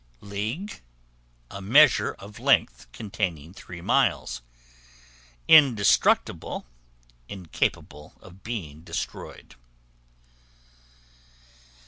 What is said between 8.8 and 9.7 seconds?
destroyed.